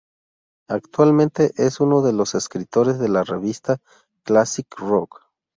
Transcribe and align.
Actualmente 0.67 1.51
es 1.57 1.79
uno 1.79 2.01
de 2.01 2.11
los 2.11 2.33
escritores 2.33 2.97
de 2.97 3.07
la 3.07 3.23
revista 3.23 3.77
"Classic 4.23 4.65
Rock". 4.79 5.21